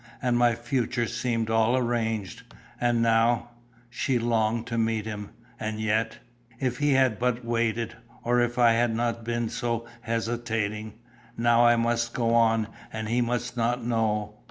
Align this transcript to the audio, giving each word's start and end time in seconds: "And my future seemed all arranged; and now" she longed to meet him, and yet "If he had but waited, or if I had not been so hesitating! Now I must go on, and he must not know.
"And 0.19 0.35
my 0.35 0.55
future 0.55 1.05
seemed 1.05 1.51
all 1.51 1.77
arranged; 1.77 2.41
and 2.81 3.03
now" 3.03 3.51
she 3.91 4.17
longed 4.17 4.65
to 4.65 4.77
meet 4.79 5.05
him, 5.05 5.29
and 5.59 5.79
yet 5.79 6.17
"If 6.59 6.79
he 6.79 6.93
had 6.93 7.19
but 7.19 7.45
waited, 7.45 7.95
or 8.23 8.39
if 8.39 8.57
I 8.57 8.71
had 8.71 8.95
not 8.95 9.23
been 9.23 9.47
so 9.47 9.85
hesitating! 10.01 10.93
Now 11.37 11.67
I 11.67 11.75
must 11.75 12.15
go 12.15 12.33
on, 12.33 12.67
and 12.91 13.09
he 13.09 13.21
must 13.21 13.55
not 13.55 13.85
know. 13.85 14.39